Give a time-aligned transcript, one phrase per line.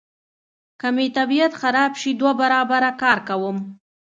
[0.79, 3.57] که مې طبیعت خراب شي دوه برابره کار کوم.